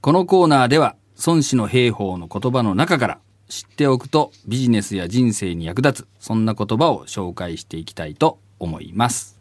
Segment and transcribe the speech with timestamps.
[0.00, 0.94] このコーナーでは
[1.26, 9.37] 孫子の兵法の言葉の中から知っておくとビジネスや人生に役立つそんな言葉を紹介していきたいと思います。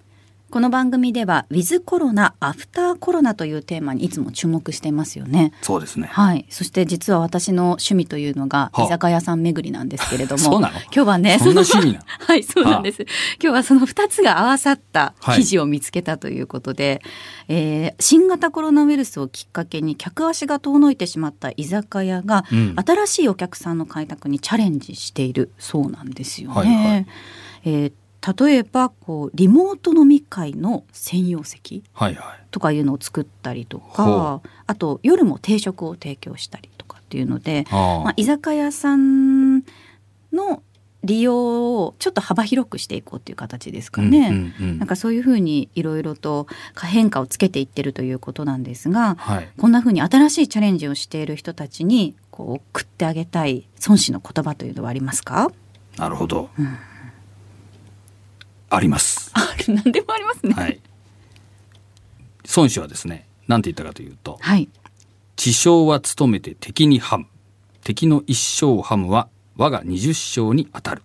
[0.49, 5.51] この番組ではウィズコロナアフターコロナというテーマにいつも注目していますよね。
[5.61, 6.07] そうですね。
[6.09, 6.45] はい。
[6.49, 10.79] そして実は私の趣味というのが居酒屋さん巡りなんですけれども、 そうなの？
[10.83, 11.99] 今日はね、そんな趣味なの？
[12.25, 13.01] はい、そうなんです。
[13.01, 17.01] 今日はその二つが合わさった記事を見つけたということで、
[17.49, 26.55] はい、えー、新型コロナウイルスをきっかけに客足が遠のいてしまった居酒屋が、うん、新しいお客さんの開拓にチャレンジしているそうなんですよね。
[26.55, 27.05] はいはい、
[27.65, 27.93] えー
[28.37, 31.83] 例えばこうリモート飲み会の専用席
[32.51, 39.59] とかいうのを作ったりとか、はいはい、あと夜も定食を提供したりとかっていうのでまあ、居酒屋さん
[40.33, 40.61] の
[41.03, 55.49] 利用をちょっと幅広くしていこうっていう形ですかね、うんうんうん、なんかそういうふうにいろいろと変化をつけていってるということなんですが、はい、こんなふうに新しいチャレンジをしている人たちにこう食ってあげたい孫子の言葉というのはありますか？
[55.97, 56.77] なるほど、うん
[58.69, 59.31] あります。
[59.33, 60.53] あ何でもありますね。
[60.53, 60.79] はい。
[62.55, 64.69] 孫子はですね、なんて言ったかというと、はい。
[65.35, 67.27] 地匠は務めて敵にハム、
[67.83, 71.03] 敵の一生ハムは我が二十生に当たる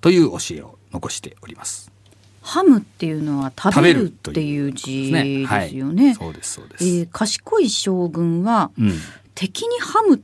[0.00, 1.90] という教えを残しております。
[2.42, 6.14] ハムっていうのは食べるっていう字ですよね。
[6.14, 6.84] そうですそうです。
[6.84, 8.92] えー、賢い将軍は、うん、
[9.34, 10.20] 敵にハムっ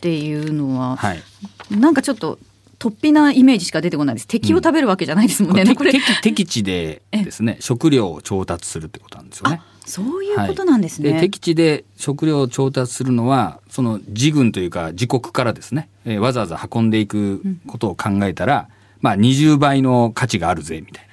[0.00, 1.22] ていうのは、はい、
[1.70, 2.38] なんかちょっと
[2.82, 4.26] 突飛なイメージしか出てこないです。
[4.26, 9.62] 敵を食べるわけじゃないですもんね、うん、これ敵地でですね食料を調達するってことなんですよね。
[9.86, 21.12] そういうことなんですね、はい、敵地で食料を調達するのはその自軍というか自国からですね、えー、わざわざ運んでいくことを考えたら、うん、まあ20倍の価値があるぜみたいな。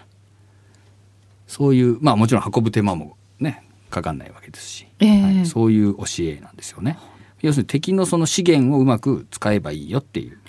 [1.48, 6.98] そういうまあもちろん運ぶ手間もねかかんないわけですし、えーはい、そういう教えなんですよね。
[7.42, 10.40] 要するに敵のその資源をうまく使えばいいよっていう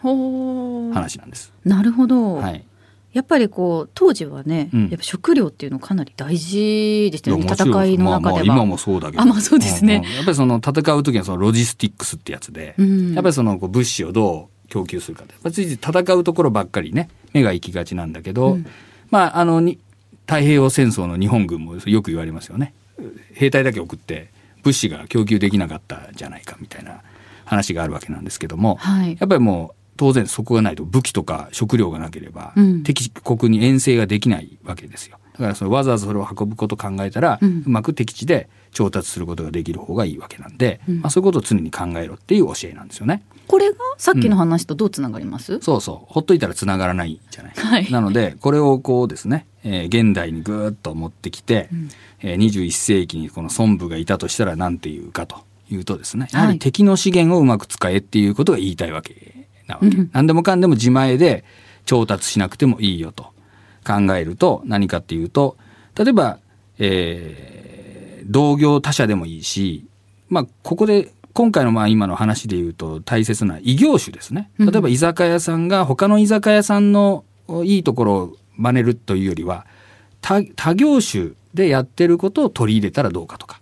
[0.92, 1.52] 話なんです。
[1.64, 2.64] なるほど、はい、
[3.12, 7.46] やっぱりこう当時はね、うん、やっぱ食料っていうのかなり大事でしたよね。
[7.46, 9.22] 戦いの中では、まあ、まあ今もそうだけど。
[9.22, 18.58] あまあそうですね、うんやっぱりその戦う時はそのロジスティックスってやつで、うん、やっぱりそのこう物資をどう供給するかで、まあ、つい戦うところばっかりね目が行きがちなんだけど、
[19.10, 19.78] まああのに
[20.26, 22.72] 太平洋戦争の日本軍もよく言われますよね。
[23.34, 24.30] 兵隊だけ送って
[24.62, 27.00] 物資が供給できなかったじゃないかみたいな
[27.44, 35.18] 話があるわけなんですけども、はい、やっぱりもう当然そこがないと武器とか食料がなければ、敵国に遠征ができないわけですよ。
[35.34, 43.22] だからそのわざわざそれを運ぶことを考えたら、うん、うまく敵地で調達することができる方がいいわけなんで、うん、まあ、そういうことを常に考えろっていう教えなんですよね。
[43.46, 46.12] これがさっきの話とどうつながります、うん、そうそう。
[46.12, 51.88] ほっといたらつながらないじゃない、はい、なのでこれをこうですね、えー、現代にぐっと持ってきて、うん、
[52.20, 59.39] えー、21世紀にこの孫武がいたとしたら何て言うかというとですねやはり敵の資源をうまく使えっていうことが言いたいわけ
[59.70, 61.44] なわけ、うん、何でもかんでも自前で
[61.86, 63.24] 調達しなくてもいいよと
[63.86, 65.56] 考えると何かっていうと
[65.96, 66.38] 例えば、
[66.78, 69.86] えー、同業他社でもいいし
[70.28, 74.50] まあここで今回のまあ今の話で言うと大切な異業種ですね。
[74.58, 77.24] 例えば居酒屋さんが他の居酒屋さんの
[77.64, 79.64] いいところを真似るというよりは
[80.20, 83.59] 他他業種でやってることを取り入れたらどうかとか。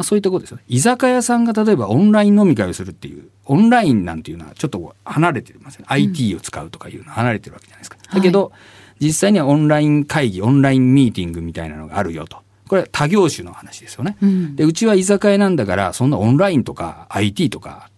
[0.00, 0.62] まあ、そういったことですよね。
[0.66, 5.88] 居酒屋さんが例えばオンライン飲み会をするっていう、オンラインなんていうのはちょっと離れてますよね。
[5.90, 7.98] うん、IT を使うとかいうのは離れてるわけじゃないですか。
[8.10, 8.56] だけど、は
[8.98, 12.38] い、実際にはオンライン会議、オンラインミーティングみたいなのがあるよと。
[12.66, 14.16] これは他業種の話ですよね。
[14.22, 17.90] うん、で、うちは居酒屋なんだから、そんなオンラインとか IT とか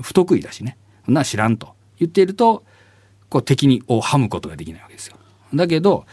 [0.00, 0.76] 不得意だしね。
[1.06, 2.62] そんな知らんと言っていると、
[3.30, 5.16] こう敵にをはむことができないわけですよ。
[5.52, 6.06] だけど、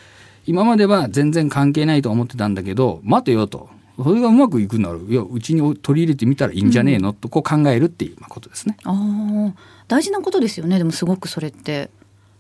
[0.47, 3.69] 今までは全然関係ないと思ってたんだけど、待てよと。
[4.03, 8.77] それがうまくいくならいやうちに取り入れてみたらいいんじゃねえの、うん、とこう考えるっていうことですね。
[8.83, 9.53] あ
[9.87, 11.89] 大事なことですよねでもすごくそれって。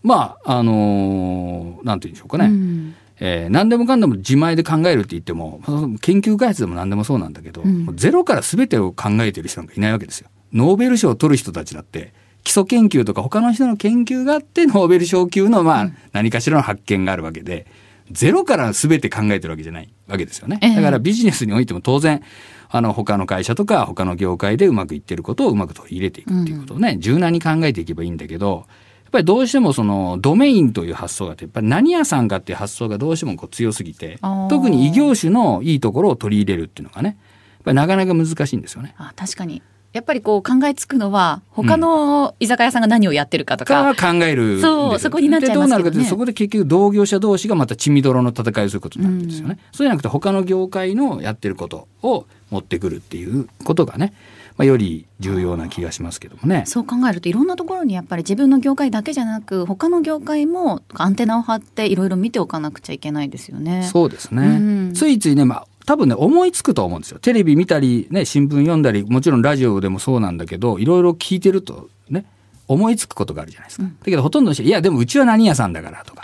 [0.01, 2.45] まああのー、なんて言うんでしょうかね。
[2.45, 5.59] うんえー、何でもかんでも自前で考えるって言っても
[5.99, 10.29] 研究開発でも何でもそうなんだけど、うん、ゼロから全てを考えてる人なんかいないわけですよ。
[10.53, 12.13] ノーベル賞を取る人たちだって
[12.43, 17.67] 基礎研究とか他の人の研究があってノーベル賞級のまあ何かしらの発見があるわけで、
[18.11, 20.59] ゼロから全て考えてるわけじゃないわけですよね。
[20.75, 22.21] だからビジネスにおいても当然、
[22.69, 28.65] あの他の会社とか他の業界でうまくいってることをうまく取り入れていくっていうことをね、柔軟に考えていけばいいんだけど、
[29.03, 34.19] やっぱりどうしてもそのドメインという発想があって、やっぱり何屋さんかっていう発想がどうしてもこう強すぎて、
[34.49, 38.93] 特に異業種のいいところを取り入れるっていうのがね、やっぱりなかなか難しいんですよね。
[38.97, 54.13] あ確かにやっぱりこう考えつくのは他の居酒屋さんが何をやってるかとか、うん、考えるそうそこになっちゃいますけど、ね、どうなるかというとそこで結局同業者同士がまた血みどろの戦いをすることになるんですよね、うん、そうじゃなくて他の業界のやってることを持ってくるっていうことがね
[54.59, 56.65] まあ、より重要な気がしますけどもね。
[56.67, 63.83] そう考えるといろんなところにやっぱり自分の業界だけじゃなく他の業界もアンテナを張っていろいろ見ておかなくちゃいけないですよね。
[63.83, 67.17] そうですね、うん、ついついね、まあ、多分ね思いつくと思うんですよ。
[67.17, 72.25] テレビ見たり、ね、新聞読んだりもちろんラジオでもそうなんだけどいろいろ聞いてるとね
[72.67, 73.85] 思いつくことがあるじゃないですか。
[73.85, 76.21] うん、だけどほとんどの人いやでもうちは何屋さんだからとか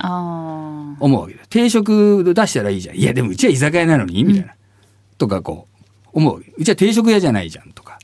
[1.00, 2.96] 思うわけで定食出したらいいじゃん。
[2.96, 4.58] いやでもうちは居酒屋なのにみたいな、うん、
[5.18, 7.72] とかこう思ううちは定食屋じゃないじゃん。
[7.72, 7.98] とか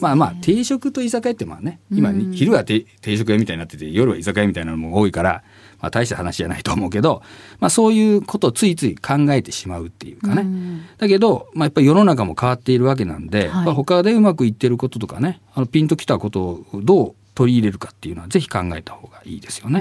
[0.00, 5.42] まあまあ定食と居酒屋ってまあね今、昼は定食屋みたいになってて夜は居酒屋みたいなのも多いから、
[5.80, 7.22] まあ、大した話じゃないと思うけど、
[7.60, 10.46] まあ、そういうことをついつい考えてしまうっていうかね、
[10.98, 19.80] だけど、まあ、やっぱり世の中も変わっているわけなんで、はい、他でうまくいってることとかねあのピンときたことをどう取り入れるかっていうのはぜひ考えた方がいいですよね。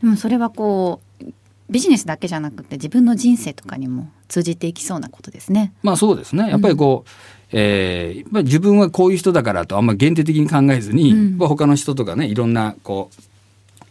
[0.00, 1.24] でもそれはこう
[1.70, 5.72] ビジネスだけじゃなくて自分の人生とかにも通じていきそうなことですね。
[5.82, 6.50] まあそうですね。
[6.50, 13.22] やっぱりこう、うん、えー、自分はこういう人だからとあんま限定的に考えずに、うん、他の人とかねいろんなこう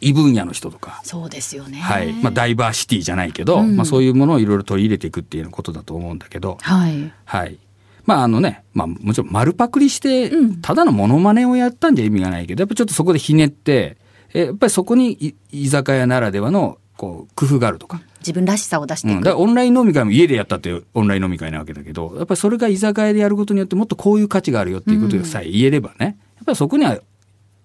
[0.02, 1.02] 異分野の人とか。
[1.06, 2.12] そうですよね、はい。
[2.12, 7.58] まあ、ダイバーシティじゃないけど、うん、まあ、そういうものをいろいろ取り入れていくっていうことだと思うんだけど、はい、はい、
[8.06, 10.32] まああのね、まあ、もちろん丸パクリして
[10.62, 13.98] ただのモノマネをやったんじゃ意味がないけどやっぱちょっとそこでひねって
[14.34, 18.02] えやっぱりそこに居酒屋ならではのこう工夫があるとか。
[18.20, 26.16] 自分らしさを出していく、うん、だオンライン飲み会も家でやったってオンライン飲み会なわけだけどやっぱりそれが居酒屋でやることによってもっとこういう価値があるよっていうことさえ言えればね、うん、やっ
[26.46, 26.98] ぱりそこには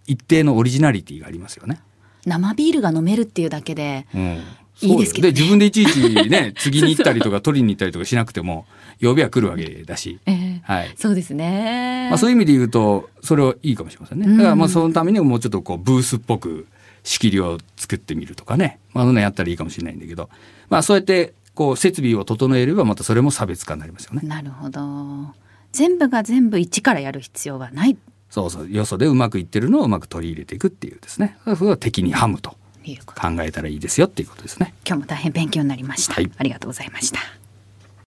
[0.08, 1.81] 一定のオリジナリティがありますよね。
[2.26, 4.06] 生ビールが飲めるっていうだけで、
[4.82, 8.67] いいですけど、ね、で自分でいちいちね 次に行ったりとか取りに行ったりとかしなくても
[9.00, 14.37] 曜日は来るわけだし、えー、はい、そうですね、まあ、そういう意味で言うとそれはいいかもしれませんね。
[14.37, 16.67] だからまあそのためにももうちょっとこうブースっぽく
[17.08, 20.28] 仕切りを作ってみるとかね、まあ、そんなやったらいいかもしれないんだけど、
[20.69, 24.20] まあ、そうやってこう設備を整えればまたそれも差別化になりますよね。
[24.28, 24.81] なるほど。
[25.72, 27.96] 全部が全部一からやる必要はない。
[28.28, 28.70] そうそう。
[28.70, 31.38] よそでうまくいってるのをうまく取り入れていくっていうですね。
[31.56, 32.56] それは敵にハムと。
[33.06, 34.72] 考えたらいいですよっていうことですね。
[34.87, 37.20] 今日も大変勉強になりました、はい、ありがとうございました